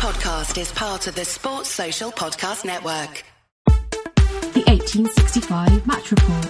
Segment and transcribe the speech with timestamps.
[0.00, 3.22] podcast is part of the Sports Social Podcast Network.
[3.66, 6.48] The 1865 Match Report.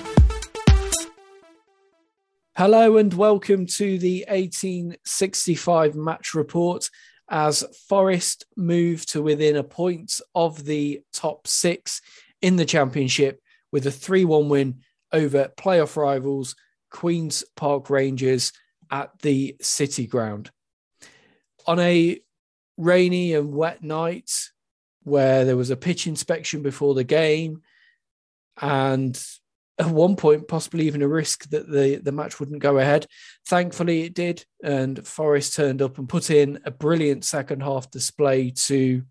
[2.57, 6.89] Hello and welcome to the 1865 Match Report
[7.29, 12.03] as Forest move to within a point of the top six
[12.41, 13.41] in the Championship
[13.73, 14.83] with a 3 1 win
[15.13, 16.55] over playoff rivals
[16.89, 18.53] Queen's Park Rangers
[18.93, 20.53] at the City Ground.
[21.67, 22.21] On a
[22.81, 24.31] rainy and wet night
[25.03, 27.63] where there was a pitch inspection before the game
[28.61, 29.23] and
[29.79, 33.07] at one point possibly even a risk that the, the match wouldn't go ahead.
[33.47, 38.51] Thankfully it did and Forest turned up and put in a brilliant second half display
[38.51, 39.03] to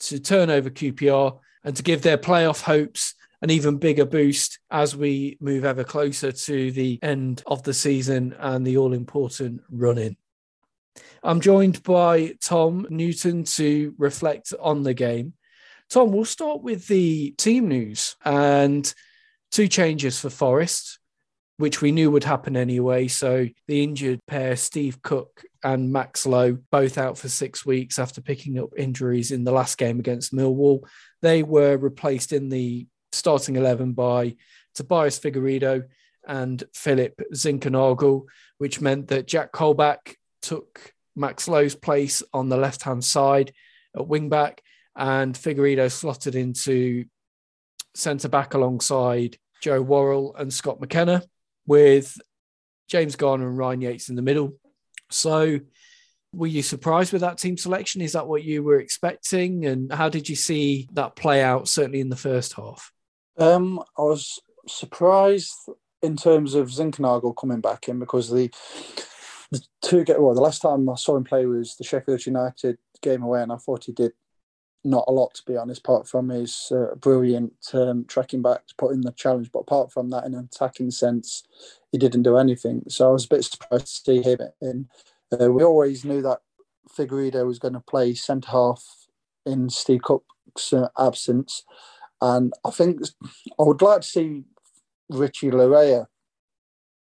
[0.00, 4.96] to turn over QPR and to give their playoff hopes an even bigger boost as
[4.96, 9.98] we move ever closer to the end of the season and the all important run
[9.98, 10.16] in.
[11.24, 15.34] I'm joined by Tom Newton to reflect on the game.
[15.88, 18.92] Tom, we'll start with the team news and
[19.52, 20.98] two changes for Forest,
[21.58, 23.06] which we knew would happen anyway.
[23.06, 28.20] So the injured pair, Steve Cook and Max Lowe, both out for six weeks after
[28.20, 30.80] picking up injuries in the last game against Millwall.
[31.20, 34.34] They were replaced in the starting 11 by
[34.74, 35.84] Tobias Figueiredo
[36.26, 38.24] and Philip Zinckernagel,
[38.58, 43.52] which meant that Jack Colback took Max Lowe's place on the left hand side
[43.96, 44.62] at wing back,
[44.96, 47.04] and Figueiredo slotted into
[47.94, 51.22] centre back alongside Joe Worrall and Scott McKenna,
[51.66, 52.16] with
[52.88, 54.54] James Garner and Ryan Yates in the middle.
[55.10, 55.60] So,
[56.34, 58.00] were you surprised with that team selection?
[58.00, 59.66] Is that what you were expecting?
[59.66, 62.90] And how did you see that play out, certainly in the first half?
[63.38, 65.52] Um, I was surprised
[66.02, 68.50] in terms of Zinckernagel coming back in because the
[69.52, 70.34] the two get well.
[70.34, 73.56] The last time I saw him play was the Sheffield United game away, and I
[73.56, 74.12] thought he did
[74.82, 78.74] not a lot to be honest, apart from his uh, brilliant um, tracking back to
[78.76, 79.50] put in the challenge.
[79.52, 81.44] But apart from that, in an attacking sense,
[81.92, 82.82] he didn't do anything.
[82.88, 84.88] So I was a bit surprised to see him in.
[85.30, 86.40] Uh, we always knew that
[86.88, 88.82] Figueiredo was going to play centre half
[89.44, 91.62] in Steve Cook's uh, absence.
[92.20, 93.02] And I think
[93.58, 94.44] I would like to see
[95.10, 96.06] Richie Laryea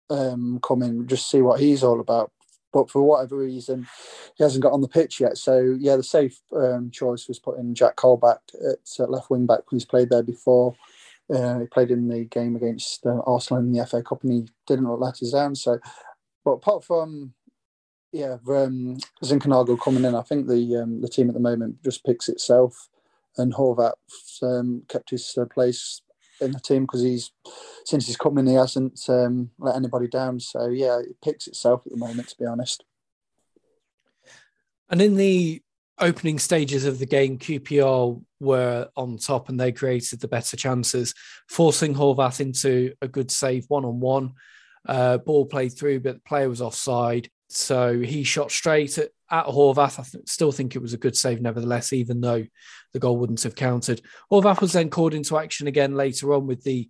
[0.10, 2.32] um, come in, just see what he's all about.
[2.74, 3.88] But for whatever reason,
[4.36, 5.38] he hasn't got on the pitch yet.
[5.38, 8.40] So yeah, the safe um, choice was putting Jack Colback
[8.72, 9.60] at, left wing back.
[9.70, 10.76] He's played there before.
[11.34, 14.48] Uh, he played in the game against uh, Arsenal in the FA Cup, and he
[14.68, 15.56] didn't let us down.
[15.56, 15.80] So,
[16.44, 17.34] but apart from
[18.12, 22.04] yeah, um, Zinckernagel coming in, I think the um, the team at the moment just
[22.04, 22.90] picks itself
[23.38, 23.94] and Horvath
[24.42, 26.02] um, kept his uh, place
[26.42, 27.32] in the team because he's
[27.86, 30.40] since he's come in, he hasn't um, let anybody down.
[30.40, 32.84] So yeah, it picks itself at the moment, to be honest.
[34.90, 35.62] And in the
[36.00, 41.14] opening stages of the game, QPR were on top and they created the better chances,
[41.48, 44.34] forcing Horvath into a good save one on one.
[44.86, 47.30] Ball played through, but the player was offside.
[47.50, 50.00] So he shot straight at, at Horvath.
[50.00, 52.46] I th- still think it was a good save, nevertheless, even though
[52.94, 54.02] the goal wouldn't have counted.
[54.32, 56.88] Horvath was then called into action again later on with the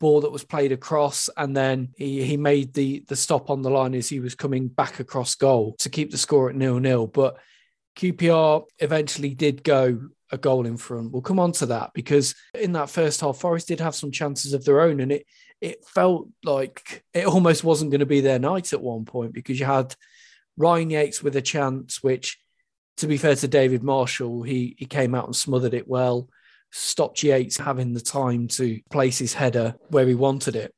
[0.00, 3.70] ball that was played across, and then he, he made the the stop on the
[3.70, 7.06] line as he was coming back across goal to keep the score at nil nil.
[7.06, 7.38] But
[7.96, 11.12] QPR eventually did go a goal in front.
[11.12, 14.52] We'll come on to that because in that first half, Forest did have some chances
[14.52, 15.26] of their own, and it
[15.60, 19.60] it felt like it almost wasn't going to be their night at one point because
[19.60, 19.94] you had
[20.56, 22.38] Ryan Yates with a chance, which,
[22.98, 26.28] to be fair to David Marshall, he he came out and smothered it well,
[26.70, 30.74] stopped Yates having the time to place his header where he wanted it.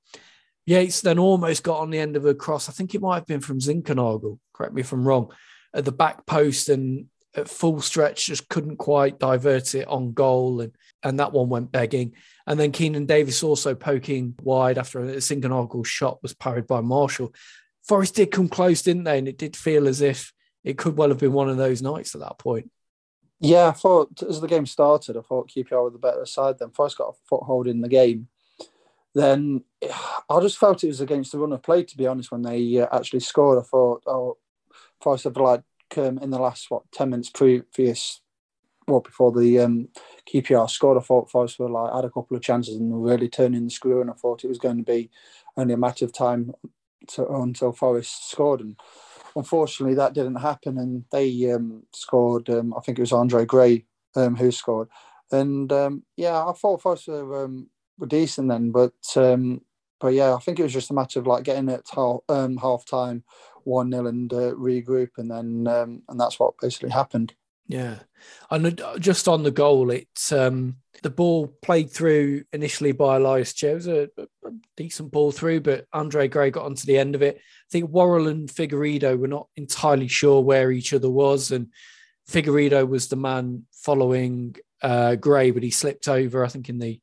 [0.66, 2.68] Yates then almost got on the end of a cross.
[2.68, 5.32] I think it might have been from Zinckernagel, correct me if I'm wrong,
[5.72, 10.62] at the back post and at full stretch just couldn't quite divert it on goal
[10.62, 10.72] and
[11.02, 12.14] and that one went begging.
[12.46, 17.32] And then Keinan Davis also poking wide after a Zinckernagel shot was parried by Marshall.
[17.86, 19.18] Forest did come close, didn't they?
[19.18, 20.32] And it did feel as if
[20.64, 22.70] it could well have been one of those nights at that point.
[23.38, 26.58] Yeah, I thought as the game started, I thought QPR were the better side.
[26.58, 28.28] Then Forest got a foothold in the game.
[29.14, 29.62] Then
[30.30, 31.84] I just felt it was against the run of play.
[31.84, 34.38] To be honest, when they uh, actually scored, I thought, oh,
[35.00, 35.62] Forest have like
[35.96, 38.20] um, in the last what ten minutes previous
[38.88, 39.88] well before the um,
[40.32, 43.28] QPR scored, I thought Forest were like had a couple of chances and were really
[43.28, 45.10] turning the screw, and I thought it was going to be
[45.56, 46.52] only a matter of time
[47.08, 48.78] to, until Forest scored, and
[49.34, 52.48] unfortunately that didn't happen, and they um, scored.
[52.48, 53.84] Um, I think it was Andre Gray
[54.14, 54.88] um, who scored,
[55.30, 58.92] and um, yeah, I thought Forest were, um, were decent then, but
[59.98, 62.84] but yeah, I think it was just a matter of like getting it half, half
[62.84, 63.24] time,
[63.64, 65.66] one 0 and uh, regroup, and then
[66.08, 67.34] and that's what basically happened.
[67.68, 67.98] Yeah,
[68.50, 73.72] and just on the goal, it's um, the ball played through initially by Ilias Chair.
[73.72, 77.22] It was a, a, decent ball through, but Andre Gray got onto the end of
[77.22, 77.36] it.
[77.36, 81.68] I think Worrall and Figueiredo were not entirely sure where each other was, and
[82.30, 86.44] Figueiredo was the man following uh, Gray, but he slipped over.
[86.44, 87.00] I think in the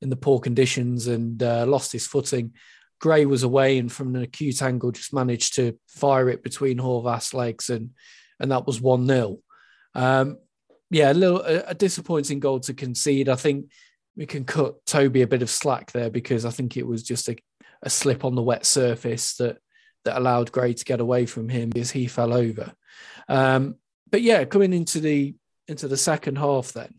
[0.00, 2.52] in the poor conditions and uh, lost his footing.
[3.00, 7.34] Gray was away and from an acute angle just managed to fire it between Horvath's
[7.34, 7.90] legs and
[8.38, 9.38] and that was one 0
[9.96, 10.38] um,
[10.90, 13.28] yeah, a little a, a, disappointing goal to concede.
[13.30, 13.70] I think
[14.14, 17.28] we can cut Toby a bit of slack there because I think it was just
[17.28, 17.36] a,
[17.82, 19.58] a slip on the wet surface that
[20.04, 22.72] that allowed Gray to get away from him as he fell over.
[23.26, 23.76] Um,
[24.10, 25.34] but yeah, coming into the
[25.66, 26.94] into the second half, then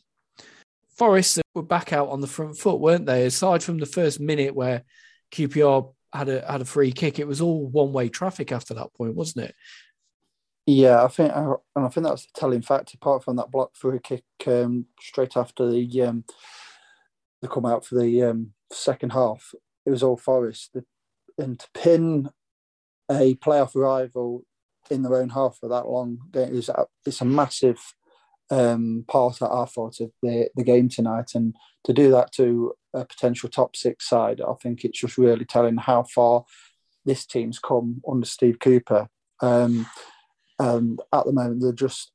[0.97, 3.27] Forest were back out on the front foot, weren't they?
[3.27, 4.83] Aside from the first minute where
[5.31, 8.91] QPR had a had a free kick, it was all one way traffic after that
[8.95, 9.55] point, wasn't it?
[10.69, 12.93] Yeah, I think, and I think that's the telling fact.
[12.93, 16.25] Apart from that block through kick um, straight after the um,
[17.41, 19.55] the come out for the um, second half,
[19.85, 20.71] it was all Forest.
[20.73, 20.83] The,
[21.37, 22.29] and to pin
[23.09, 24.43] a playoff rival
[24.89, 27.79] in their own half for that long, it's a, it's a massive
[28.49, 31.31] um, part, I thought, of the, the game tonight.
[31.33, 31.55] And
[31.85, 35.77] to do that to a potential top six side, I think it's just really telling
[35.77, 36.43] how far
[37.05, 39.07] this team's come under Steve Cooper.
[39.41, 39.85] Um,
[40.59, 42.11] and at the moment, they're just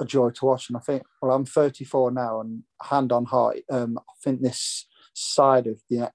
[0.00, 0.68] a joy to watch.
[0.68, 4.86] And I think, well, I'm 34 now, and hand on heart, um, I think this
[5.12, 6.10] side of the,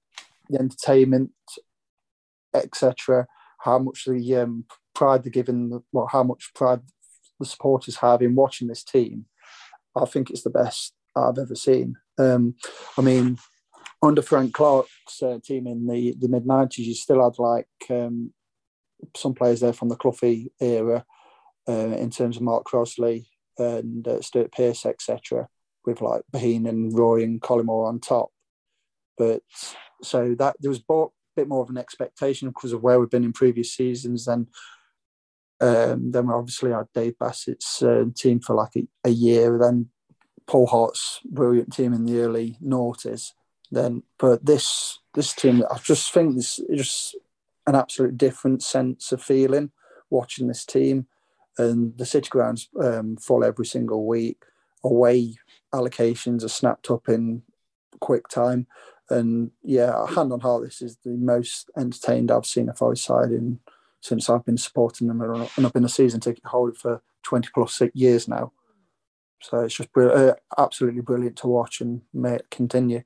[0.48, 1.32] the entertainment,
[2.54, 3.26] etc.,
[3.58, 6.80] how much the um, pride they're given, well, how much pride
[7.38, 9.26] the supporters have in watching this team,
[9.96, 11.96] I think it's the best I've ever seen.
[12.18, 12.54] Um,
[12.96, 13.38] I mean,
[14.02, 18.32] under Frank Clark's uh, team in the, the mid 90s, you still had like um,
[19.16, 21.04] some players there from the Cloughy era
[21.70, 23.28] in terms of Mark Crossley
[23.58, 25.48] and uh, Stuart Pearce, etc.,
[25.84, 28.30] with like Bohinen and Roy and Collymore on top.
[29.16, 29.42] But
[30.02, 31.06] so that there was a
[31.36, 34.24] bit more of an expectation because of where we've been in previous seasons.
[34.24, 34.48] Then,
[35.60, 39.58] um, then we obviously had Dave Bassett's uh, team for like a, a, year.
[39.58, 39.88] Then
[40.46, 43.32] Paul Hart's brilliant team in the early noughties.
[43.70, 47.16] Then, but this this team, I just think this is just
[47.66, 49.70] an absolute different sense of feeling
[50.08, 51.06] watching this team
[51.58, 54.42] and the city grounds um, full every single week.
[54.82, 55.36] Away
[55.74, 57.42] allocations are snapped up in
[58.00, 58.66] quick time,
[59.10, 63.30] and yeah, hand on heart, this is the most entertained I've seen a Forest side
[63.30, 63.60] in
[64.00, 67.74] since I've been supporting them, and I've been a season ticket holder for twenty plus
[67.74, 68.52] six years now.
[69.42, 73.02] So it's just uh, absolutely brilliant to watch, and may it continue.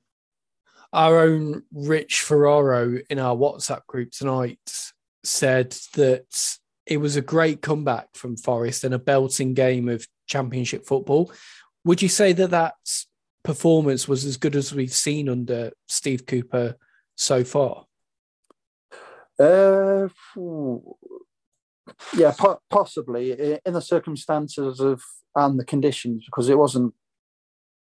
[0.92, 4.92] Our own Rich Ferraro in our WhatsApp group tonight
[5.24, 10.86] said that it was a great comeback from Forest and a belting game of Championship
[10.86, 11.32] football.
[11.84, 12.74] Would you say that that
[13.42, 16.76] performance was as good as we've seen under Steve Cooper
[17.16, 17.84] so far?
[19.38, 20.08] Uh,
[22.14, 25.02] yeah, po- possibly in the circumstances of
[25.36, 26.94] and the conditions, because it wasn't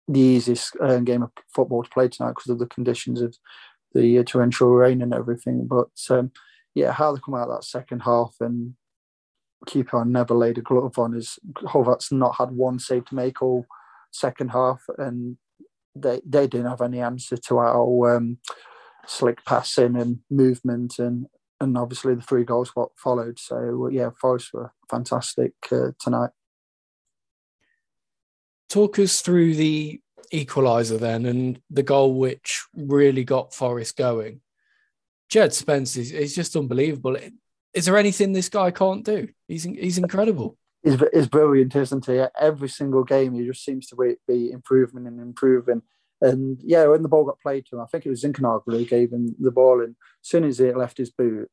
[0.07, 3.37] the easiest uh, game of football to play tonight because of the conditions of
[3.93, 5.65] the torrential rain and everything.
[5.65, 6.31] But um,
[6.75, 8.75] yeah, how they come out that second half and
[9.65, 13.65] keeper never laid a glove on his Horvath's not had one save to make all
[14.11, 15.37] second half, and
[15.95, 18.39] they they didn't have any answer to our um,
[19.05, 21.27] slick passing and movement, and
[21.59, 23.39] and obviously the three goals what followed.
[23.39, 26.31] So yeah, Forest were fantastic uh, tonight.
[28.69, 30.01] Talk us through the
[30.33, 34.41] equaliser then, and the goal which really got Forest going.
[35.29, 37.17] Jed Spence is, is just unbelievable
[37.77, 39.27] is there anything this guy can't do?
[39.47, 40.57] He's he's incredible.
[40.81, 42.23] He's, he's brilliant, isn't he?
[42.39, 45.83] Every single game, he just seems to be improving and improving.
[46.19, 48.85] And yeah, when the ball got played to him, I think it was Zinckernagel who
[48.85, 51.49] gave him the ball, and as soon as it left his boot,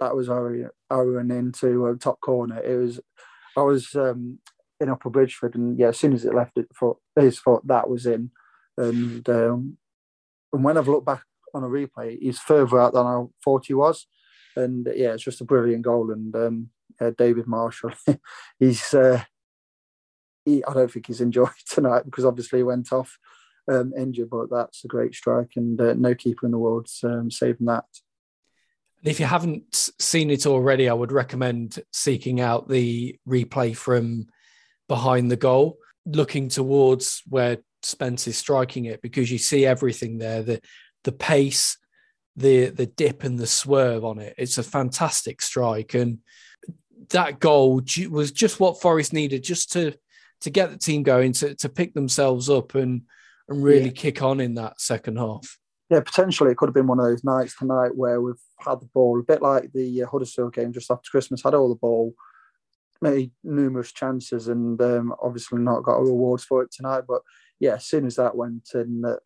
[0.00, 0.72] that was our
[1.20, 2.58] into a top corner.
[2.58, 3.00] It was,
[3.56, 4.40] I was um,
[4.80, 7.88] in Upper Bridgford, and yeah, as soon as it left it for his foot, that
[7.88, 8.32] was in.
[8.76, 9.78] And um,
[10.52, 11.22] and when I've looked back
[11.54, 14.08] on a replay, he's further out than I thought he was
[14.56, 16.10] and yeah, it's just a brilliant goal.
[16.10, 16.70] And um,
[17.00, 17.92] yeah, David Marshall,
[18.58, 19.22] he's uh,
[20.44, 23.18] he, I don't think he's enjoyed tonight because obviously he went off
[23.70, 27.30] um, injured, but that's a great strike, and uh, no keeper in the world's um,
[27.30, 27.84] saving that.
[28.98, 34.26] And If you haven't seen it already, I would recommend seeking out the replay from
[34.88, 40.42] behind the goal, looking towards where Spence is striking it, because you see everything there
[40.42, 40.60] the
[41.04, 41.76] the pace,
[42.36, 44.34] the the dip and the swerve on it.
[44.38, 46.18] It's a fantastic strike, and
[47.10, 49.94] that goal was just what Forest needed, just to
[50.40, 53.02] to get the team going, to to pick themselves up and
[53.48, 53.92] and really Yeah.
[53.92, 55.58] kick on in that second half.
[55.90, 58.88] Yeah, potentially it could have been one of those nights tonight where we've had the
[58.94, 62.14] ball, a bit like the uh, Huddersfield game just after Christmas, had all the ball,
[63.02, 67.02] made numerous chances, and um, obviously not got rewards for it tonight.
[67.06, 67.20] But
[67.60, 69.16] yeah, as soon as that went and uh,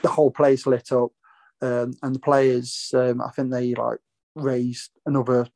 [0.00, 1.12] the whole place lit up,
[1.62, 3.98] um, and the players, um, I think they like
[4.34, 5.46] raised another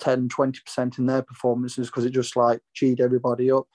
[0.00, 3.66] 10, 20% in their performances because it just like cheated everybody up.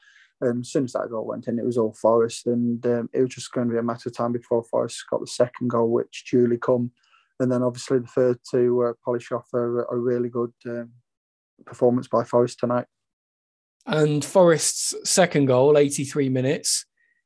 [0.42, 3.22] And as soon as that goal went in, it was all Forest, and um, it
[3.22, 5.90] was just going to be a matter of time before Forest got the second goal,
[5.90, 6.92] which duly come,
[7.40, 10.92] and then obviously the third to uh, polish off a, a really good um,
[11.66, 12.86] performance by Forest tonight.
[13.88, 16.86] And Forest's second goal, 83 minutes,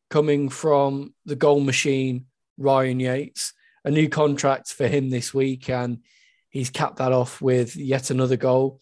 [0.10, 2.28] coming from the goal machine,
[2.58, 3.54] Ryan Yates.
[3.84, 6.00] A new contract for him this week, and
[6.50, 8.80] he's capped that off with yet another goal.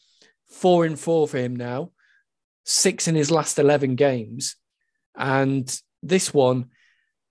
[0.48, 1.92] Four in four for him now,
[2.66, 4.56] six in his last 11 games.
[5.16, 6.70] And this one,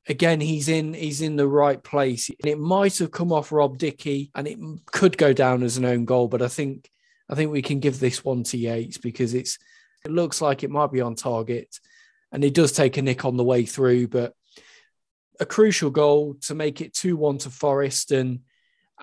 [0.08, 2.30] again, he's in he's in the right place.
[2.30, 5.84] And it might have come off Rob Dickie and it could go down as an
[5.84, 6.90] own goal, but I think
[7.28, 9.58] I think we can give this one to Yates because it's
[10.04, 11.78] it looks like it might be on target,
[12.32, 14.34] and he does take a nick on the way through, but
[15.40, 18.40] a crucial goal to make it two one to Forest, and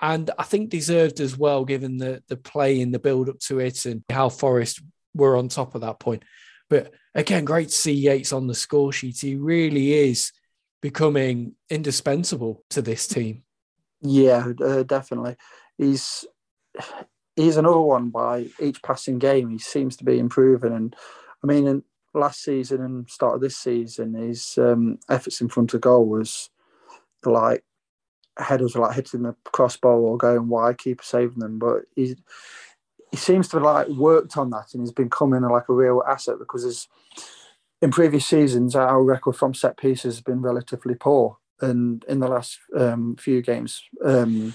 [0.02, 3.60] and I think deserved as well given the the play in the build up to
[3.60, 4.82] it and how Forest
[5.14, 6.24] were on top of that point.
[6.70, 9.20] But again, great to see Yates on the score sheet.
[9.20, 10.32] He really is
[10.82, 13.44] becoming indispensable to this team.
[14.02, 15.36] Yeah, uh, definitely.
[15.78, 16.26] He's
[17.36, 19.50] he's another one by each passing game.
[19.50, 20.96] He seems to be improving, and
[21.44, 21.84] I mean, in
[22.16, 26.50] last season and start of this season, his um, efforts in front of goal was
[27.24, 27.64] like
[28.38, 31.60] headers like hitting the crossbar or going wide, keeper saving them.
[31.60, 32.16] But he
[33.12, 36.40] he seems to have like worked on that, and he's becoming like a real asset
[36.40, 36.88] because his
[37.82, 42.28] in previous seasons our record from set pieces has been relatively poor, and in the
[42.28, 43.84] last um, few games.
[44.04, 44.54] Um,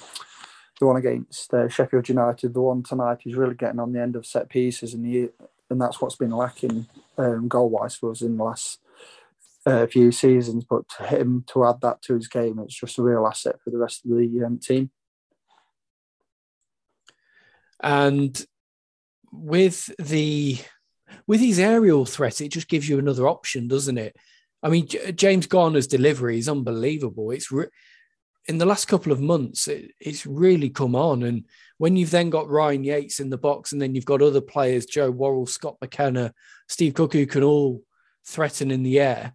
[0.78, 4.16] the one against uh, Sheffield United, the one tonight, he's really getting on the end
[4.16, 5.28] of set pieces, and he,
[5.70, 6.86] and that's what's been lacking
[7.16, 8.80] um, goal wise for us in the last
[9.66, 10.64] uh, few seasons.
[10.68, 13.70] But to him to add that to his game, it's just a real asset for
[13.70, 14.90] the rest of the um, team.
[17.82, 18.44] And
[19.32, 20.58] with the
[21.26, 24.16] with his aerial threat, it just gives you another option, doesn't it?
[24.62, 27.30] I mean, J- James Garner's delivery is unbelievable.
[27.30, 27.68] It's re-
[28.50, 31.22] in the last couple of months, it, it's really come on.
[31.22, 31.44] And
[31.78, 34.86] when you've then got Ryan Yates in the box, and then you've got other players,
[34.86, 36.34] Joe Worrall, Scott McKenna,
[36.68, 37.84] Steve Cook, who can all
[38.26, 39.34] threaten in the air,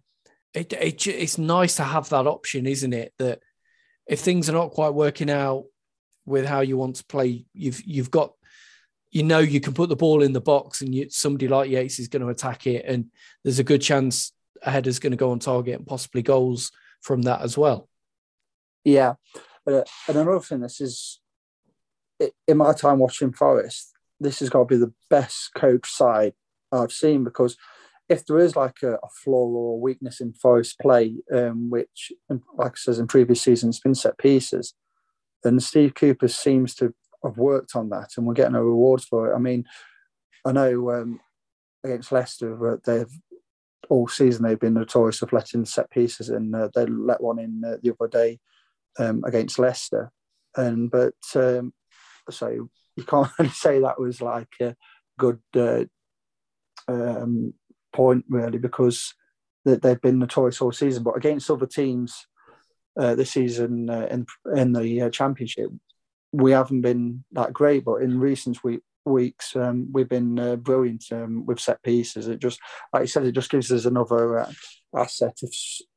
[0.52, 3.14] it, it it's nice to have that option, isn't it?
[3.18, 3.40] That
[4.06, 5.64] if things are not quite working out
[6.26, 8.34] with how you want to play, you've you've got
[9.10, 11.98] you know you can put the ball in the box and you, somebody like Yates
[11.98, 13.06] is going to attack it, and
[13.44, 14.32] there's a good chance
[14.62, 16.70] a header's going to go on target and possibly goals
[17.00, 17.88] from that as well.
[18.86, 19.14] Yeah,
[19.66, 21.20] uh, and another thing, this is
[22.46, 26.34] in my time watching Forest, this has got to be the best coach side
[26.70, 27.56] I've seen because
[28.08, 32.12] if there is like a, a flaw or a weakness in Forest play, um, which,
[32.54, 34.74] like I says in previous seasons, been set pieces,
[35.42, 39.32] then Steve Cooper seems to have worked on that, and we're getting a reward for
[39.32, 39.34] it.
[39.34, 39.64] I mean,
[40.44, 41.18] I know um,
[41.82, 43.10] against Leicester, uh, they've
[43.88, 47.64] all season they've been notorious of letting set pieces, and uh, they let one in
[47.66, 48.38] uh, the other day
[48.98, 50.10] um, against Leicester.
[50.56, 51.72] And but um,
[52.30, 54.74] so you can't really say that was like a
[55.18, 55.84] good uh,
[56.88, 57.54] um,
[57.92, 59.14] point really because
[59.64, 61.02] they, they've been notorious all season.
[61.02, 62.26] But against other teams
[62.98, 65.70] uh, this season uh, in in the uh, championship,
[66.32, 67.84] we haven't been that great.
[67.84, 72.28] But in recent week, weeks, um, we've been uh, brilliant um, with set pieces.
[72.28, 72.60] It just,
[72.92, 74.52] like you said, it just gives us another uh,
[74.94, 75.52] asset if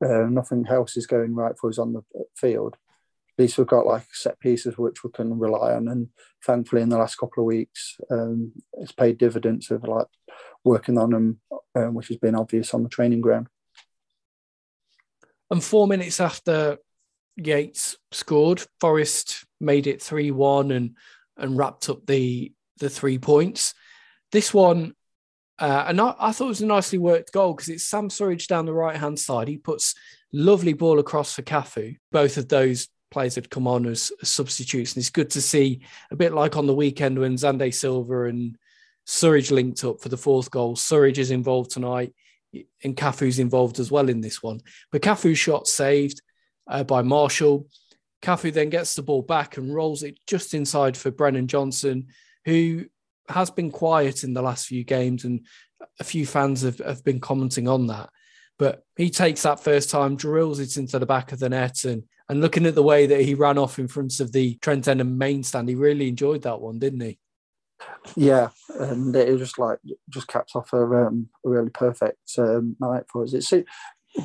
[0.06, 2.01] uh, nothing else is going right for us on the
[2.36, 2.75] field.
[3.39, 6.10] Least we've got like set pieces which we can rely on, and
[6.46, 10.08] thankfully in the last couple of weeks, um, it's paid dividends of like
[10.65, 11.39] working on them,
[11.74, 13.48] um, which has been obvious on the training ground.
[15.50, 16.79] And four minutes after
[17.38, 20.98] Yates scored, Forest made it three one and
[21.38, 23.74] and wrapped up the the three points.
[24.34, 24.96] This one,
[25.60, 28.48] uh, and I, I thought it was a nicely worked goal because it's Sam Surridge
[28.48, 29.48] down the right hand side.
[29.48, 29.96] He puts
[30.34, 31.98] lovely ball across for Cafu.
[32.12, 36.15] Both of those players had come on as, substitutes, and it's good to see a
[36.15, 38.57] bit like on the weekend when Xande Silva and
[39.07, 40.75] Surridge linked up for the fourth goal.
[40.75, 42.13] Surridge is involved tonight,
[42.83, 44.61] and Cafu's involved as well in this one.
[44.91, 46.21] But Cafu's shot saved
[46.67, 47.67] uh, by Marshall.
[48.21, 52.07] Cafu then gets the ball back and rolls it just inside for Brennan Johnson,
[52.45, 52.85] who
[53.29, 55.45] has been quiet in the last few games and
[55.99, 58.09] a few fans have, have been commenting on that.
[58.59, 62.03] But he takes that first time, drills it into the back of the net, and
[62.27, 65.01] and looking at the way that he ran off in front of the Trent End
[65.01, 67.17] and main stand, he really enjoyed that one, didn't he?
[68.15, 68.49] Yeah,
[68.79, 73.23] and it just like just capped off a, um, a really perfect um, night for
[73.23, 73.33] us.
[73.33, 73.51] It's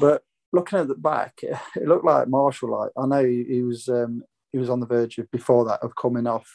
[0.01, 0.23] but
[0.53, 2.73] looking at the back, it, looked like Marshall.
[2.73, 5.83] Like I know he, he was um, he was on the verge of before that
[5.83, 6.51] of coming off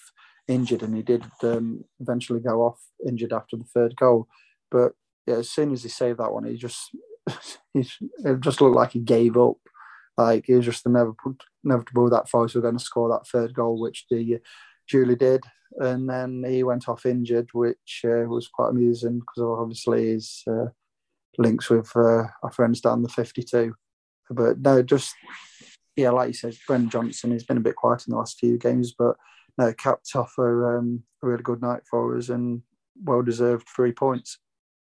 [0.47, 4.27] injured, and he did um, eventually go off injured after the third goal.
[4.69, 4.93] But
[5.25, 6.91] yeah, as soon as he saved that one, he just
[7.73, 9.57] it just looked like he gave up.
[10.17, 13.79] Like he was just inevitable, inevitable that Forest were going to score that third goal,
[13.79, 14.39] which the
[14.87, 15.43] Julie did,
[15.77, 20.65] and then he went off injured, which uh, was quite amusing because obviously his uh,
[21.37, 23.73] links with uh, our friends down the 52.
[24.29, 25.15] But no, just
[25.95, 28.57] yeah, like you said, Brennan Johnson has been a bit quiet in the last few
[28.57, 29.15] games, but
[29.57, 32.61] no, capped off a, um, a really good night for us and
[33.03, 34.37] well deserved three points.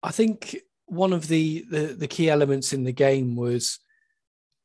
[0.02, 0.56] I think
[0.92, 3.78] one of the, the, the key elements in the game was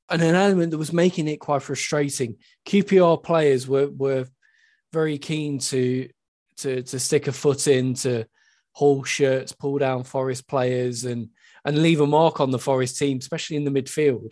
[0.09, 2.37] and an element that was making it quite frustrating.
[2.65, 4.25] QPR players were were
[4.93, 6.09] very keen to
[6.57, 8.25] to to stick a foot in to
[8.73, 11.29] haul shirts, pull down Forest players, and
[11.65, 14.31] and leave a mark on the Forest team, especially in the midfield.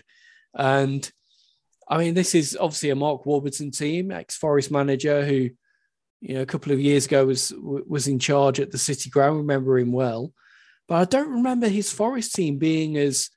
[0.54, 1.10] And
[1.88, 5.50] I mean, this is obviously a Mark Warburton team, ex-Forest manager, who
[6.22, 9.38] you know a couple of years ago was was in charge at the City Ground.
[9.38, 10.32] Remember him well,
[10.88, 13.30] but I don't remember his Forest team being as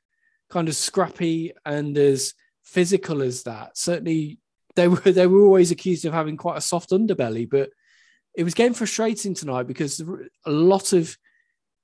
[0.50, 3.76] kind of scrappy and as physical as that.
[3.76, 4.38] Certainly,
[4.76, 7.70] they were they were always accused of having quite a soft underbelly, but
[8.34, 10.00] it was getting frustrating tonight because
[10.46, 11.16] a lot of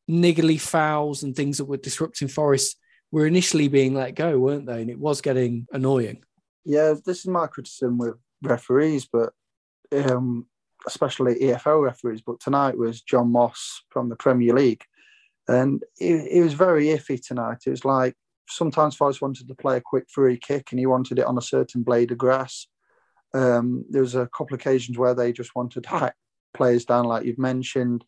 [0.08, 2.76] niggly fouls and things that were disrupting Forest
[3.10, 4.82] were initially being let go, weren't they?
[4.82, 6.22] And it was getting annoying.
[6.64, 9.32] Yeah, this is my criticism with referees, but
[9.92, 10.46] um,
[10.86, 12.22] especially EFL referees.
[12.22, 14.84] But tonight was John Moss from the Premier League,
[15.48, 17.58] and it, it was very iffy tonight.
[17.66, 18.14] It was like
[18.48, 21.42] sometimes Forest wanted to play a quick free kick, and he wanted it on a
[21.42, 22.66] certain blade of grass.
[23.32, 26.14] Um, there was a couple of occasions where they just wanted to hack
[26.54, 28.04] players down, like you've mentioned.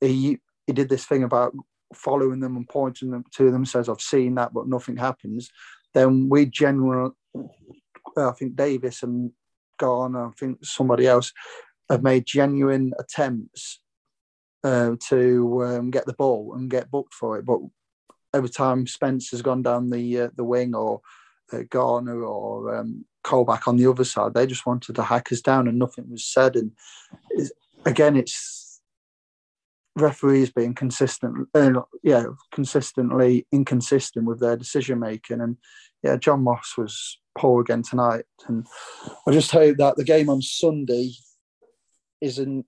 [0.00, 1.54] He he did this thing about
[1.94, 5.50] following them and pointing them to them, says I've seen that, but nothing happens.
[5.94, 7.12] Then we generally,
[8.16, 9.32] I think Davis and
[9.78, 11.32] Garner, I think somebody else,
[11.88, 13.80] have made genuine attempts
[14.64, 17.60] uh, to um, get the ball and get booked for it, but
[18.34, 21.00] every time Spence has gone down the uh, the wing or
[21.52, 25.40] uh, Garner or um, Colback on the other side, they just wanted to hack us
[25.40, 26.56] down and nothing was said.
[26.56, 26.72] And
[27.30, 27.52] it's,
[27.84, 28.80] again, it's
[29.96, 35.40] referees being consistent, uh, yeah, consistently inconsistent with their decision making.
[35.40, 35.56] And
[36.02, 38.24] yeah, John Moss was poor again tonight.
[38.46, 38.66] And
[39.26, 41.12] I just hope that the game on Sunday
[42.20, 42.66] isn't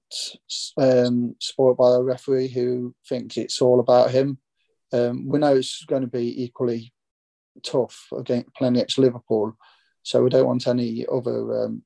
[0.78, 4.38] um, spoiled by a referee who thinks it's all about him
[4.92, 6.92] um, we know it's going to be equally
[7.62, 9.56] tough against playing against Liverpool,
[10.02, 11.64] so we don't want any other.
[11.64, 11.82] Um,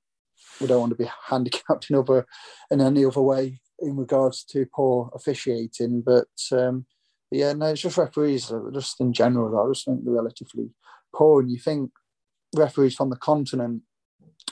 [0.60, 2.26] we don't want to be handicapped in other
[2.70, 6.02] in any other way in regards to poor officiating.
[6.02, 6.86] But um,
[7.30, 8.52] yeah, no, it's just referees.
[8.72, 10.70] Just in general, I just think they're relatively
[11.14, 11.40] poor.
[11.40, 11.90] And you think
[12.54, 13.82] referees from the continent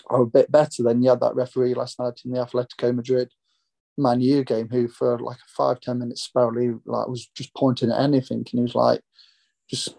[0.06, 3.30] are a bit better than you had that referee last night in the Atletico Madrid
[3.98, 7.54] Man U game who for like a five ten minute spell he like was just
[7.54, 9.00] pointing at anything and he was like
[9.68, 9.96] just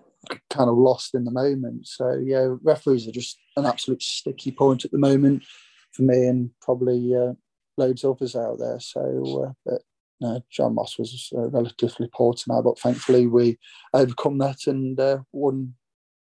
[0.50, 1.88] kind of lost in the moment.
[1.88, 5.44] So yeah, referees are just an absolute sticky point at the moment
[5.92, 7.34] for me and probably uh,
[7.78, 8.80] loads of others out there.
[8.80, 9.82] So uh, but
[10.22, 13.60] no, John Moss was uh, relatively poor tonight, but thankfully we
[13.94, 15.76] overcome that and uh, won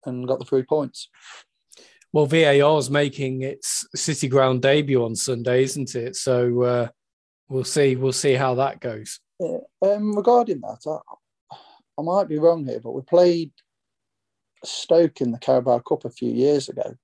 [0.07, 1.09] and got the three points.
[2.13, 6.17] Well, VAR is making its City Ground debut on Sunday, isn't it?
[6.17, 6.89] So uh,
[7.49, 7.97] we'll see.
[7.97, 9.19] We'll see how that goes.
[9.41, 9.59] Yeah.
[9.81, 11.57] Um, regarding that, I,
[11.99, 13.53] I might be wrong here, but we played
[14.65, 16.95] Stoke in the Carabao Cup a few years ago,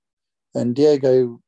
[0.54, 1.40] and Diego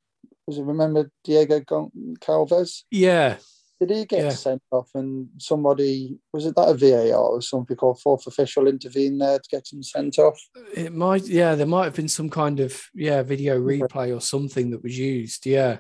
[0.50, 1.90] was it remember Diego
[2.26, 2.84] Galvez?
[2.90, 3.36] Yeah.
[3.80, 4.30] Did he get yeah.
[4.30, 9.22] sent off and somebody was it that a VAR or something called fourth official intervened
[9.22, 10.38] there to get him sent off?
[10.74, 14.70] It might yeah, there might have been some kind of yeah video replay or something
[14.70, 15.46] that was used.
[15.46, 15.78] Yeah.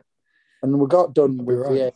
[0.62, 1.78] And we got done with right.
[1.78, 1.92] VAR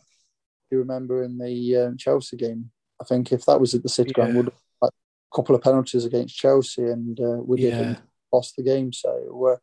[0.71, 2.71] you remember in the um, Chelsea game.
[3.01, 4.25] I think if that was at the City yeah.
[4.25, 7.99] Ground, would have a couple of penalties against Chelsea, and uh, we didn't
[8.31, 8.93] lost the game.
[8.93, 9.57] So uh,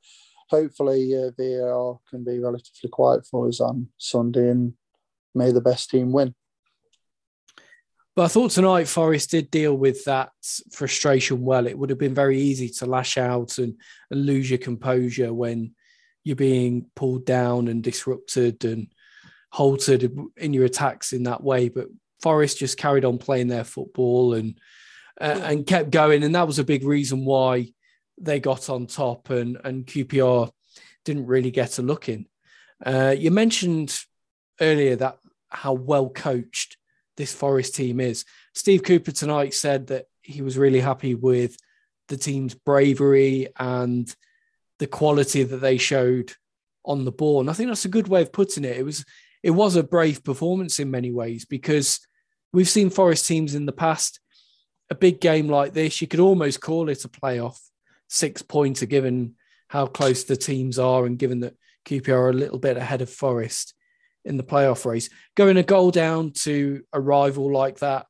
[0.51, 4.75] hopefully, uh, VAR can be relatively quiet for us on Sunday, and
[5.35, 6.35] may the best team win.
[8.15, 10.33] But I thought tonight Forest did deal with that
[10.71, 11.67] frustration well.
[11.67, 13.75] It would have been very easy to lash out and,
[14.11, 15.75] and lose your composure when
[16.23, 18.89] you're being pulled down and disrupted and
[19.51, 21.71] halted in your attacks in that way.
[21.71, 21.87] But
[22.23, 24.59] Forest just carried on playing their football and
[25.21, 26.23] uh, and kept going.
[26.23, 27.73] And that was a big reason why
[28.21, 30.51] they got on top and, and QPR
[31.05, 32.27] didn't really get a look in.
[32.85, 33.99] Uh, you mentioned
[34.61, 35.19] earlier that
[35.53, 36.77] how well coached
[37.17, 38.25] this Forest team is.
[38.55, 41.57] Steve Cooper tonight said that he was really happy with
[42.09, 44.15] the team's bravery and
[44.79, 46.33] the quality that they showed
[46.85, 47.41] on the ball.
[47.41, 48.77] And I think that's a good way of putting it.
[48.77, 49.05] It was
[49.43, 52.01] it was a brave performance in many ways because
[52.53, 54.21] we've seen Forest teams in the past.
[54.91, 57.59] A big game like this, you could almost call it a playoff
[58.09, 59.35] six pointer, given
[59.69, 61.55] how close the teams are and given that
[61.87, 63.75] QPR are a little bit ahead of Forest
[64.25, 65.09] in the playoff race.
[65.37, 68.07] Going a goal down to a rival like that,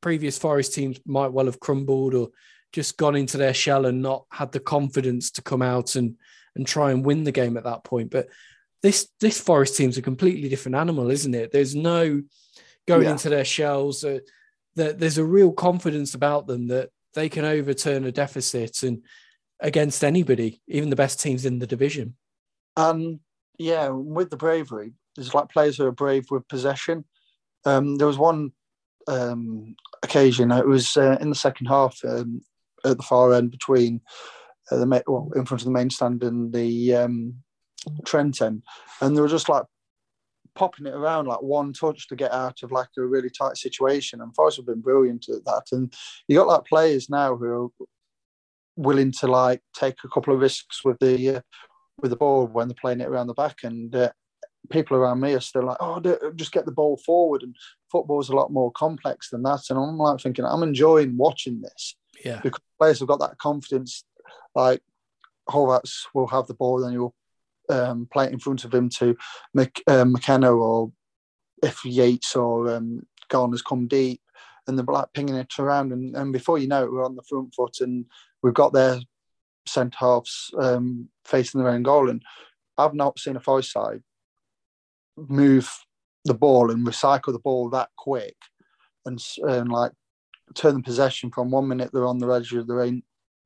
[0.00, 2.28] previous Forest teams might well have crumbled or
[2.72, 6.16] just gone into their shell and not had the confidence to come out and
[6.56, 8.10] and try and win the game at that point.
[8.10, 8.28] But
[8.82, 11.52] this this Forest team's a completely different animal, isn't it?
[11.52, 12.22] There's no
[12.88, 13.12] going yeah.
[13.12, 14.04] into their shells.
[14.04, 14.20] Uh,
[14.76, 19.02] that there's a real confidence about them that they can overturn a deficit and
[19.58, 22.16] against anybody, even the best teams in the division.
[22.76, 23.20] And
[23.58, 27.04] yeah, with the bravery, there's like players who are brave with possession.
[27.66, 28.52] Um, there was one
[29.06, 32.40] um, occasion, it was uh, in the second half um,
[32.86, 34.00] at the far end between
[34.70, 37.34] uh, the well, in front of the main stand and the um,
[38.06, 38.62] Trent end,
[39.02, 39.64] and they were just like
[40.54, 44.20] popping it around like one touch to get out of like a really tight situation.
[44.20, 45.64] And Forest have been brilliant at that.
[45.72, 45.92] And
[46.28, 47.86] you got like players now who are
[48.76, 51.40] willing to like take a couple of risks with the uh,
[51.98, 53.58] with the ball when they're playing it around the back.
[53.64, 54.12] And uh,
[54.68, 56.00] people around me are still like, oh,
[56.36, 57.42] just get the ball forward.
[57.42, 57.56] And
[57.90, 59.62] football's a lot more complex than that.
[59.70, 61.96] And I'm like thinking, I'm enjoying watching this.
[62.24, 62.40] Yeah.
[62.42, 64.04] Because players have got that confidence.
[64.54, 64.82] Like
[65.48, 67.14] Horvath's will have the ball, then you'll
[67.68, 69.16] um, play it in front of him to
[69.54, 70.92] Mc, uh, McKenna or
[71.62, 74.20] if Yates or um, Garner's come deep
[74.66, 75.92] and they're like pinging it around.
[75.92, 78.06] And, and before you know it, we're on the front foot and
[78.42, 79.00] we've got their
[79.66, 82.10] centre halves um, facing their own goal.
[82.10, 82.22] And
[82.76, 84.02] I've not seen a five side
[85.28, 85.70] move
[86.24, 88.36] the ball and recycle the ball that quick
[89.06, 89.92] and, and like
[90.54, 92.86] turn the possession from one minute they're on the edge of their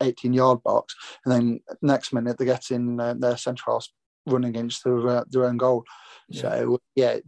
[0.00, 3.88] 18 yard box and then next minute they're getting uh, their central half
[4.26, 5.84] run against their, uh, their own goal.
[6.28, 6.40] Yeah.
[6.40, 7.18] So yeah,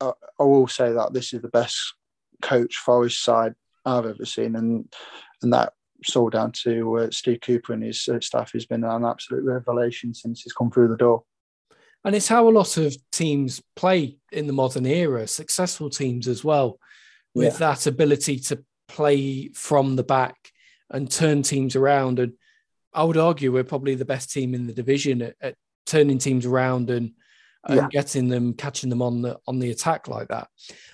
[0.00, 1.94] I, I, will say that this is the best
[2.42, 4.92] coach Forest side I've ever seen, and
[5.42, 5.72] and that
[6.16, 8.52] all down to uh, Steve Cooper and his uh, staff.
[8.52, 11.24] Has been an absolute revelation since he's come through the door.
[12.04, 16.42] And it's how a lot of teams play in the modern era, successful teams as
[16.42, 16.78] well,
[17.34, 17.58] with yeah.
[17.58, 20.36] that ability to play from the back
[20.90, 22.18] and turn teams around.
[22.18, 22.32] And
[22.94, 25.54] I would argue we're probably the best team in the division at, at
[25.86, 27.12] turning teams around and,
[27.66, 27.88] and yeah.
[27.90, 30.48] getting them, catching them on the on the attack like that.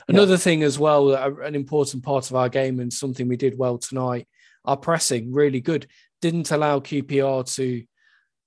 [0.09, 0.39] Another yeah.
[0.39, 4.27] thing as well, an important part of our game and something we did well tonight,
[4.65, 5.87] our pressing really good.
[6.21, 7.85] Didn't allow QPR to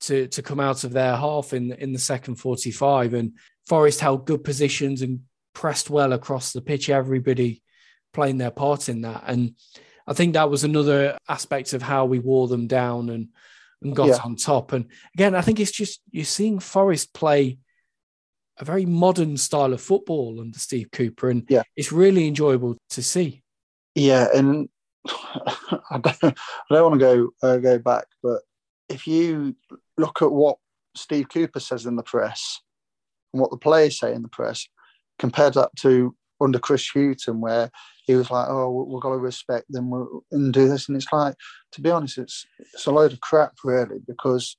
[0.01, 3.33] to to come out of their half in in the second 45 and
[3.67, 5.21] Forest held good positions and
[5.53, 7.61] pressed well across the pitch everybody
[8.13, 9.53] playing their part in that and
[10.09, 13.29] I think that was another aspect of how we wore them down and
[13.81, 14.19] and got yeah.
[14.23, 14.73] on top.
[14.73, 17.59] And again, I think it's just you're seeing Forest play
[18.57, 21.63] a very modern style of football under Steve Cooper, and yeah.
[21.75, 23.43] it's really enjoyable to see.
[23.95, 24.67] Yeah, and
[25.07, 26.33] I don't, I
[26.71, 28.41] don't want to go uh, go back, but
[28.89, 29.55] if you
[29.99, 30.57] look at what
[30.95, 32.61] Steve Cooper says in the press
[33.33, 34.67] and what the players say in the press,
[35.19, 37.69] compared that to under Chris Hughton, where
[38.05, 39.91] he was like, "Oh, we've got to respect them
[40.31, 41.35] and do this," and it's like,
[41.73, 44.57] to be honest, it's it's a load of crap, really, because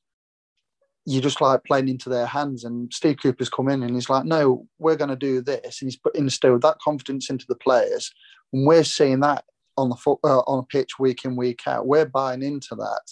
[1.07, 2.65] you just like playing into their hands.
[2.65, 5.91] And Steve Cooper's come in and he's like, "No, we're going to do this," and
[5.91, 8.13] he's put instilled that confidence into the players,
[8.53, 9.45] and we're seeing that
[9.77, 11.87] on the uh, on a pitch week in week out.
[11.87, 13.03] We're buying into that,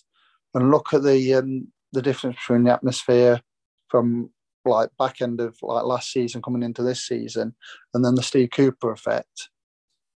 [0.55, 3.41] and look at the um, the difference between the atmosphere
[3.89, 4.31] from
[4.65, 7.55] like back end of like last season coming into this season,
[7.95, 9.51] and then the Steve Cooper effect.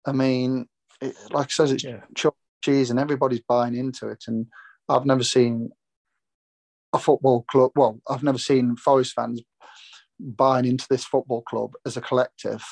[0.05, 0.67] I mean,
[0.99, 2.01] it, like I says, it's yeah.
[2.63, 4.23] cheese, and everybody's buying into it.
[4.27, 4.47] And
[4.89, 5.69] I've never seen
[6.93, 7.71] a football club.
[7.75, 9.41] Well, I've never seen Forest fans
[10.19, 12.63] buying into this football club as a collective,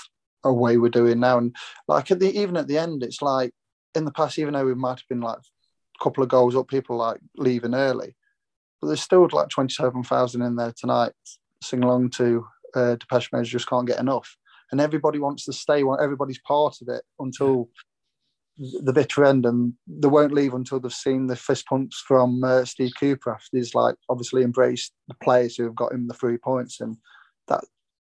[0.44, 1.38] a way we're doing now.
[1.38, 1.56] And
[1.88, 3.52] like at the even at the end, it's like
[3.96, 6.68] in the past, even though we might have been like a couple of goals up,
[6.68, 8.16] people like leaving early,
[8.80, 11.14] but there's still like twenty seven thousand in there tonight
[11.62, 14.36] sing along to uh, Depeche Mode just can't get enough,
[14.72, 15.84] and everybody wants to stay.
[16.02, 17.70] Everybody's part of it until
[18.58, 22.66] the bitter end, and they won't leave until they've seen the fist pumps from uh,
[22.66, 26.38] Steve Cooper after he's like obviously embraced the players who have got him the three
[26.38, 26.98] points, and
[27.48, 27.64] that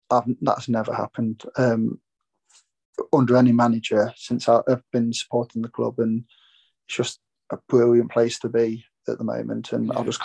[0.10, 1.44] I've, that's never happened.
[1.58, 2.00] Um,
[3.12, 6.24] under any manager since I've been supporting the club, and
[6.88, 7.20] it's just
[7.52, 9.74] a brilliant place to be at the moment.
[9.74, 10.00] And yeah.
[10.00, 10.18] I was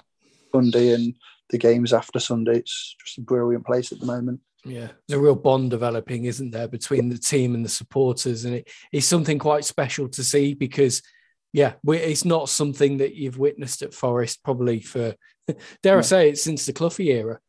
[0.52, 1.14] Sunday and
[1.50, 2.58] the games after Sunday.
[2.58, 4.40] It's just a brilliant place at the moment.
[4.64, 8.56] Yeah, there's a real bond developing, isn't there, between the team and the supporters, and
[8.56, 11.02] it, it's something quite special to see because,
[11.52, 15.14] yeah, it's not something that you've witnessed at Forest probably for,
[15.82, 17.40] dare I say, it since the Cloughie era.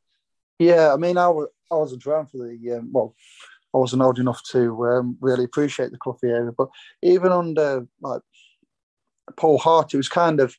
[0.58, 3.14] Yeah, I mean, I, was, I wasn't around for the um, well,
[3.74, 6.70] I wasn't old enough to um, really appreciate the Cloughie era, but
[7.02, 8.22] even under like
[9.36, 10.56] Paul Hart, it was kind of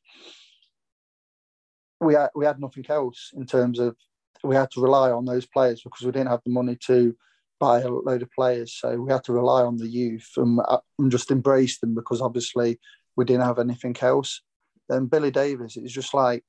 [2.02, 3.96] we had we had nothing else in terms of
[4.44, 7.14] we had to rely on those players because we didn't have the money to
[7.60, 8.74] buy a load of players.
[8.74, 12.20] So we had to rely on the youth and, uh, and just embrace them because
[12.20, 12.80] obviously
[13.16, 14.42] we didn't have anything else.
[14.88, 16.44] Then Billy Davies, it was just like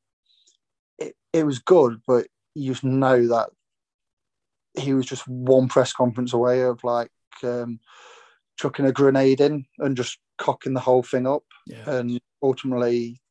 [0.98, 3.50] it, it was good, but you just know that
[4.76, 7.12] he was just one press conference away of like
[7.44, 7.80] um,
[8.58, 11.44] chucking a grenade in and just cocking the whole thing up.
[11.68, 11.88] Yeah.
[11.88, 13.22] And ultimately,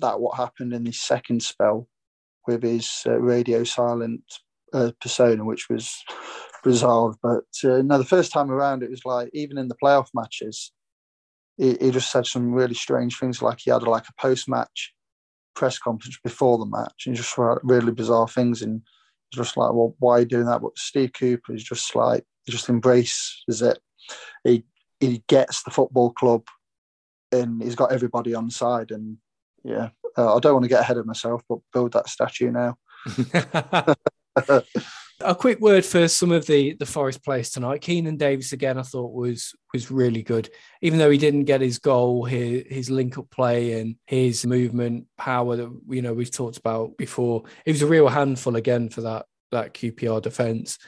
[0.00, 1.88] that what happened in his second spell
[2.46, 4.22] with his uh, radio silent
[4.72, 6.02] uh, persona, which was
[6.64, 7.18] resolved.
[7.22, 10.72] But uh, no, the first time around, it was like even in the playoff matches,
[11.56, 13.42] he, he just said some really strange things.
[13.42, 14.92] Like he had like a post match
[15.54, 18.62] press conference before the match, and just really bizarre things.
[18.62, 18.82] And
[19.32, 20.62] just like, well, why are you doing that?
[20.62, 23.78] But Steve Cooper is just like he just embraces it.
[24.44, 24.64] He
[25.00, 26.44] he gets the football club,
[27.32, 29.18] and he's got everybody on side, and
[29.66, 32.76] yeah, uh, I don't want to get ahead of myself, but build that statue now.
[35.20, 37.80] a quick word for some of the the Forest players tonight.
[37.80, 40.50] Keinan Davis again, I thought was was really good.
[40.82, 45.06] Even though he didn't get his goal, his, his link up play and his movement
[45.16, 49.02] power that you know we've talked about before, it was a real handful again for
[49.02, 50.78] that that QPR defence.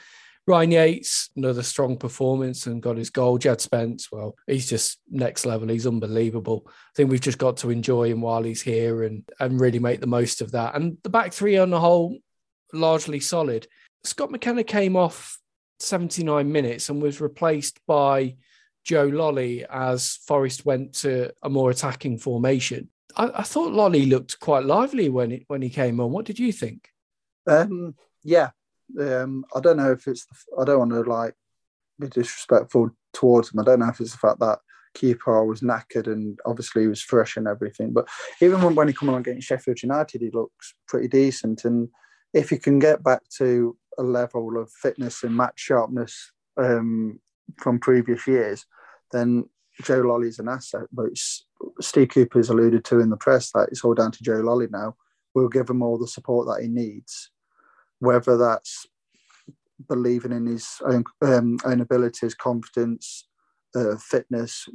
[0.49, 3.37] Ryan Yates, another strong performance and got his goal.
[3.37, 5.67] Jed Spence, well, he's just next level.
[5.67, 6.63] He's unbelievable.
[6.65, 10.01] I think we've just got to enjoy him while he's here and, and really make
[10.01, 10.73] the most of that.
[10.73, 12.17] And the back three on the whole,
[12.73, 13.67] largely solid.
[14.03, 15.37] Scott McKenna came off
[15.81, 18.35] 79 minutes and was replaced by
[18.83, 22.89] Joe Lolley as Forest went to a more attacking formation.
[23.15, 26.09] I, I thought Lolley looked quite lively when it, when he came on.
[26.09, 26.89] What did you think?
[27.45, 28.49] Um, yeah,
[28.99, 30.25] um, I don't know if it's.
[30.59, 31.35] I don't want to like
[31.99, 33.59] be disrespectful towards him.
[33.59, 34.59] I don't know if it's the fact that
[34.93, 37.91] keeper was knackered and obviously he was fresh and everything.
[37.91, 38.07] But
[38.41, 41.65] even when, when he come on against Sheffield United, he looks pretty decent.
[41.65, 41.89] And
[42.33, 47.19] if he can get back to a level of fitness and match sharpness um,
[47.57, 48.65] from previous years,
[49.11, 49.47] then
[49.81, 50.87] Joe Lolley's an asset.
[50.91, 51.09] But
[51.81, 54.95] Steve Cooper's alluded to in the press that it's all down to Joe Lolley now.
[55.33, 57.29] We'll give him all the support that he needs
[57.99, 58.87] whether that's
[59.87, 63.27] believing in his own, um, own abilities, confidence,
[63.75, 64.67] uh, fitness,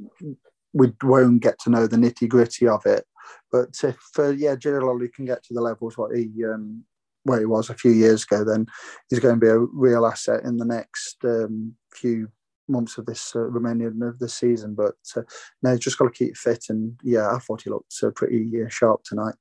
[0.73, 3.05] we won't get to know the nitty gritty of it.
[3.51, 6.85] But if uh, yeah, Lolley can get to the levels what he um,
[7.23, 8.67] where he was a few years ago, then
[9.09, 12.29] he's going to be a real asset in the next um, few
[12.69, 14.75] months of this uh, remaining of the season.
[14.75, 15.23] But uh,
[15.63, 16.67] no, just got to keep fit.
[16.69, 19.35] And yeah, I thought he looked uh, pretty uh, sharp tonight.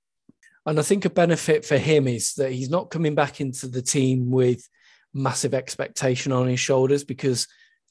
[0.65, 3.81] And I think a benefit for him is that he's not coming back into the
[3.81, 4.67] team with
[5.13, 7.47] massive expectation on his shoulders because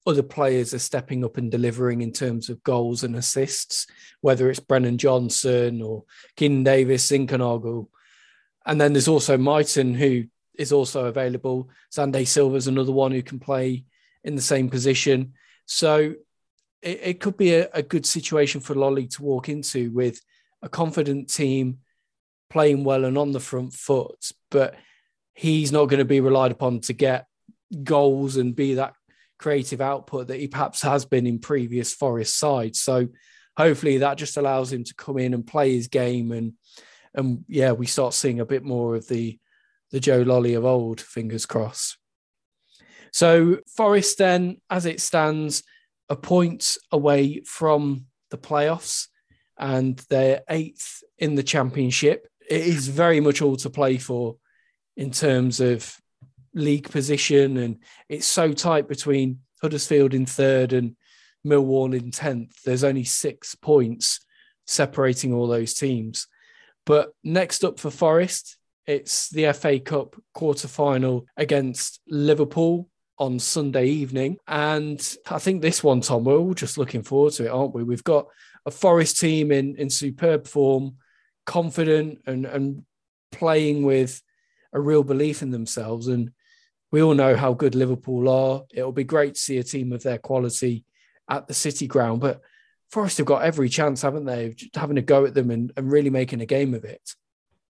[0.07, 3.87] other players are stepping up and delivering in terms of goals and assists,
[4.21, 6.05] whether it's Brennan Johnson or
[6.37, 7.89] Keinan Davis, Zinckernagel.
[8.67, 10.25] And then there's also Mighten, who
[10.59, 11.71] is also available.
[11.93, 13.85] Xande Silva's another one who can play
[14.25, 15.35] in the same position.
[15.67, 16.15] So
[16.81, 20.21] it, it could be a, a good situation for Lolley to walk into with
[20.63, 21.79] a confident team
[22.53, 24.75] playing well and on the front foot, but
[25.35, 27.27] he's not going to be relied upon to get
[27.83, 28.93] goals and be that
[29.39, 32.79] creative output that he perhaps has been in previous Forest sides.
[32.79, 33.09] So
[33.57, 36.53] hopefully that just allows him to come in and play his game and
[37.15, 39.39] and yeah, we start seeing a bit more of the
[39.91, 41.99] the Joe Lolley of old, fingers crossed.
[43.13, 45.63] So Forest then, as it stands,
[46.09, 49.09] a point away from the playoffs
[49.59, 54.37] and they're eighth in the championship it is very much all to play for
[54.99, 55.97] in terms of
[56.53, 57.79] league position, and
[58.11, 60.95] it's so tight between Huddersfield in third and
[61.47, 62.63] Millwall in tenth.
[62.63, 64.21] There's only six points
[64.67, 66.27] separating all those teams.
[66.85, 73.87] But next up for Forest, it's the FA Cup quarter final against Liverpool on Sunday
[73.87, 74.37] evening.
[74.47, 77.83] And I think this one, Tom, we're all just looking forward to it, aren't we?
[77.83, 78.27] We've got
[78.67, 80.97] a Forest team in, in superb form
[81.47, 82.85] confident and, and
[83.31, 84.23] playing with
[84.73, 86.09] a real belief in themselves.
[86.09, 86.31] And
[86.91, 88.63] we all know how good Liverpool are.
[88.73, 90.85] It'll be great to see a team of their quality
[91.29, 92.21] at the City ground.
[92.21, 92.41] But
[92.91, 96.11] Forest have got every chance, haven't they, having a go at them and, and really
[96.11, 97.01] making a game of it.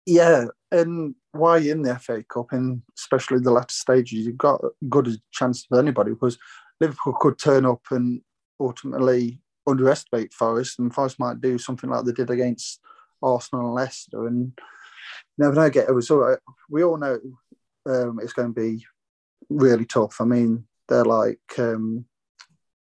[0.05, 4.69] Yeah, and why in the FA Cup, and especially the latter stages, you've got a
[4.89, 6.39] good chance of anybody because
[6.79, 8.21] Liverpool could turn up and
[8.60, 12.79] ultimately underestimate Forest, and Forest might do something like they did against
[13.21, 14.57] Arsenal and Leicester, and
[15.38, 16.39] never know get a result.
[16.69, 17.19] We all know
[17.86, 18.86] um, it's going to be
[19.49, 20.17] really tough.
[20.19, 22.05] I mean, they're like um,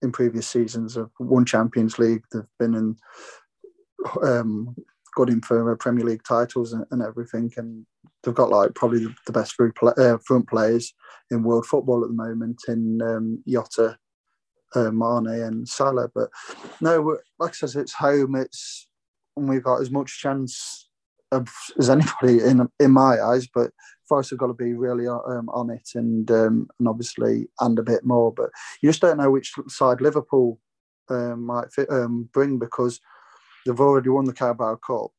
[0.02, 2.22] in previous seasons of won Champions League.
[2.32, 2.96] They've been in
[4.22, 4.74] um,
[5.14, 7.84] got in for Premier League titles and, and, everything, and
[8.22, 10.94] they've got like probably the best front, play, uh, front players
[11.30, 13.98] in world football at the moment in um, Jota,
[14.74, 16.08] uh, Mane, and Salah.
[16.14, 16.30] But
[16.80, 18.36] no, like I said, it's home.
[18.36, 18.88] It's
[19.36, 20.88] and we've got as much chance
[21.32, 23.46] of, as anybody in in my eyes.
[23.52, 23.70] But
[24.08, 27.82] Forest have got to be really um, on it and um, and obviously and a
[27.82, 28.32] bit more.
[28.32, 28.50] But
[28.82, 30.58] you just don't know which side Liverpool
[31.08, 33.00] um, might fit, um, bring because
[33.64, 35.10] they've already won the Carabao Cup.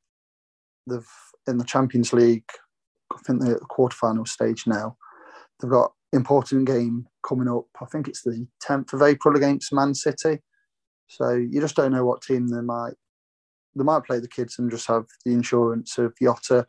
[0.88, 1.08] They've
[1.48, 2.50] in the Champions League.
[3.14, 4.98] I think they're at the quarterfinal stage now.
[5.60, 7.66] They've got important game coming up.
[7.82, 10.40] I think it's the 10th of April against Man City.
[11.08, 12.94] So you just don't know what team they might
[13.76, 16.66] they might play the kids and just have the insurance of Jota,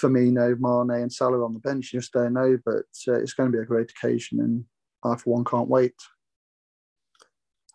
[0.00, 1.92] Firmino, Mane, and Salah on the bench.
[1.92, 4.64] You just don't know, but uh, it's going to be a great occasion, and
[5.04, 5.94] I for one can't wait.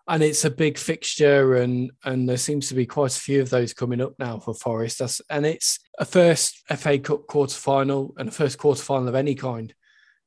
[0.07, 3.49] And it's a big fixture, and and there seems to be quite a few of
[3.49, 4.99] those coming up now for Forest.
[4.99, 9.15] That's, and it's a first FA Cup quarter final and a first quarter final of
[9.15, 9.73] any kind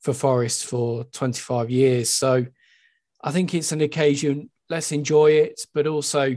[0.00, 2.10] for Forest for 25 years.
[2.10, 2.46] So
[3.22, 4.50] I think it's an occasion.
[4.70, 6.36] Let's enjoy it, but also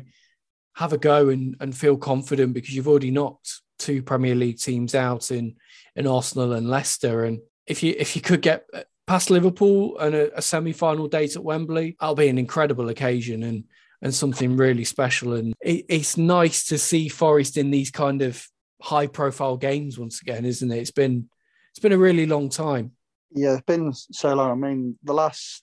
[0.80, 4.96] have a go and, and feel confident because you've already knocked two Premier League teams
[4.96, 5.58] out in
[5.94, 7.26] in Arsenal and Leicester.
[7.26, 11.10] And if you if you could get uh, past Liverpool and a, a semi final
[11.10, 13.66] date at Wembley, that'll be an incredible occasion and
[14.02, 15.34] and something really special.
[15.34, 18.42] And it, it's nice to see Forest in these kind of
[18.82, 20.78] high profile games once again, isn't it?
[20.78, 21.30] It's been
[21.72, 22.94] it's been a really long time.
[23.32, 24.50] Yeah, it's been so long.
[24.50, 25.62] I mean, the last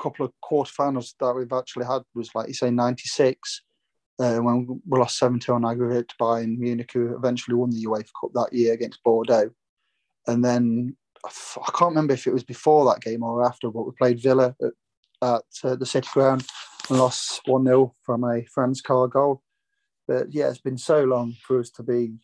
[0.00, 3.60] couple of quarterfinals that we've actually had was like you say, ninety six
[4.18, 7.84] uh, when we lost 7 2 on aggregate to Bayern Munich, who eventually won the
[7.84, 9.50] UEFA Cup that year against Bordeaux.
[10.26, 13.92] And then I can't remember if it was before that game or after, but we
[13.98, 14.72] played Villa at,
[15.22, 16.46] at uh, the City Ground
[16.88, 19.42] and lost 1 0 from a Franz Carr goal.
[20.06, 22.14] But yeah, it's been so long for us to be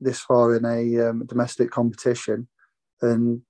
[0.00, 2.48] this far in a um, domestic competition.
[3.02, 3.42] And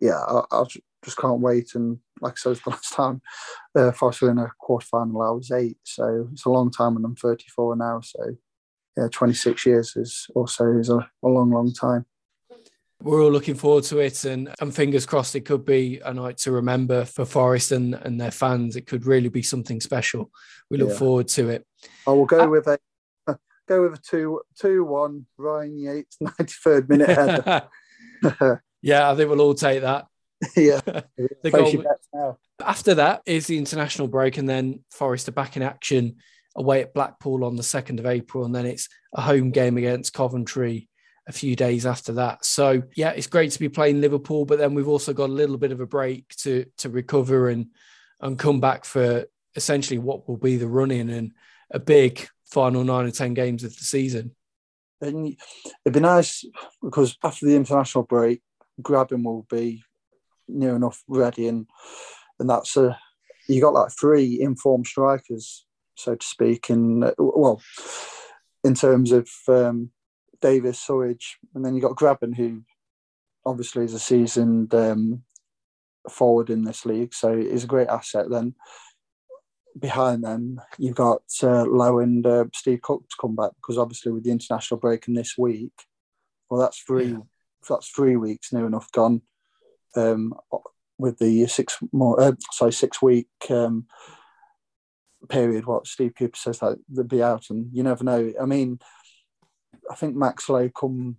[0.00, 0.64] yeah, I, I,
[1.04, 1.74] just can't wait.
[1.74, 3.20] And like I said, the last time
[3.76, 5.78] uh, Forest were in a quarter final, I was eight.
[5.84, 8.00] So it's a long time, and I'm 34 now.
[8.00, 8.36] So
[8.96, 12.04] yeah, 26 years is also is a, a long, long time.
[13.00, 16.38] We're all looking forward to it, and, and fingers crossed it could be a night
[16.38, 18.74] to remember for Forest and, and their fans.
[18.74, 20.32] It could really be something special.
[20.68, 20.96] We look yeah.
[20.96, 21.64] forward to it.
[22.08, 22.78] I will go uh, with a
[23.68, 28.62] go with a two two one Ryan Yates 93rd minute header.
[28.82, 30.06] yeah, I think we'll all take that.
[30.56, 30.80] yeah.
[31.42, 32.34] the goal.
[32.64, 36.16] After that is the international break, and then Forest are back in action
[36.56, 40.12] away at Blackpool on the 2nd of April, and then it's a home game against
[40.12, 40.88] Coventry
[41.28, 42.44] a few days after that.
[42.44, 45.58] So yeah, it's great to be playing Liverpool, but then we've also got a little
[45.58, 47.66] bit of a break to to recover and
[48.20, 51.32] and come back for essentially what will be the run in and
[51.70, 54.34] a big final nine or ten games of the season.
[55.00, 55.36] And
[55.84, 56.44] it'd be nice
[56.82, 58.40] because after the international break,
[58.82, 59.84] Grabban will be
[60.48, 61.66] near enough ready, and
[62.38, 62.98] and that's a
[63.48, 67.60] you got like three informed strikers, so to speak, and uh, well,
[68.62, 69.90] in terms of um,
[70.40, 72.62] Davis, Surridge, and then you got Grabban, who
[73.46, 75.22] obviously is a seasoned um,
[76.10, 78.30] forward in this league, so he's a great asset.
[78.30, 78.54] Then
[79.78, 84.12] behind them, you've got uh, Lowe and uh, Steve Cook to come back because obviously
[84.12, 85.72] with the international break in this week,
[86.50, 87.12] well, that's three.
[87.12, 87.18] Yeah.
[87.68, 89.20] That's three weeks near enough gone
[89.96, 90.34] um,
[90.98, 93.86] with the six more, uh, sorry, six week um,
[95.28, 95.66] period.
[95.66, 98.32] What Steve Cooper says that they'll be out, and you never know.
[98.40, 98.78] I mean,
[99.90, 101.16] I think Max Lowe come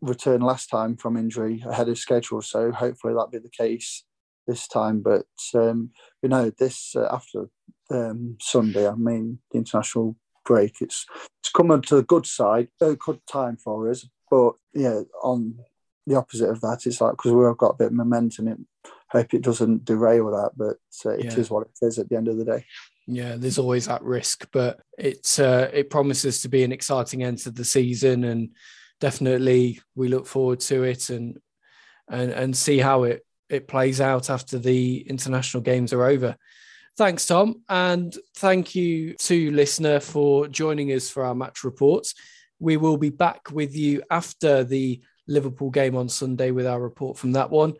[0.00, 4.04] return last time from injury ahead of schedule, so hopefully that'll be the case
[4.46, 5.00] this time.
[5.00, 5.90] But um,
[6.22, 7.48] you know, this uh, after
[7.90, 11.06] um, Sunday, I mean, the international break, it's
[11.40, 14.06] it's coming to the good side, a good time for us.
[14.30, 15.58] But yeah, on
[16.08, 16.86] the opposite of that.
[16.86, 18.48] It's like because we've got a bit of momentum.
[18.48, 18.58] It,
[19.10, 21.34] hope it doesn't derail that, but uh, it yeah.
[21.34, 22.64] is what it is at the end of the day.
[23.06, 27.38] Yeah, there's always that risk, but it uh, it promises to be an exciting end
[27.38, 28.50] to the season, and
[29.00, 31.38] definitely we look forward to it and
[32.10, 36.36] and and see how it it plays out after the international games are over.
[36.98, 37.62] Thanks, Tom.
[37.68, 42.14] And thank you to listener for joining us for our match reports.
[42.58, 47.16] We will be back with you after the Liverpool game on Sunday with our report
[47.18, 47.74] from that one.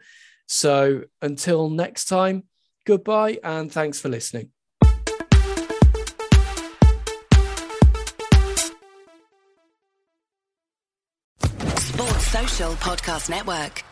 [0.46, 2.44] So until next time,
[2.86, 4.50] goodbye and thanks for listening.
[11.78, 13.87] Sports Social Podcast Network.